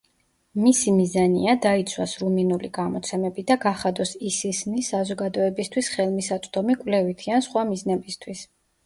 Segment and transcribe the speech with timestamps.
[0.59, 8.43] მისი მიზანია დაიცვას რუმინული გამოცემები და გახადოს ისისნი საზოგადოებისთვის ხელმისაწვდომი კვლევითი ან სხვა მიზნებისთვის.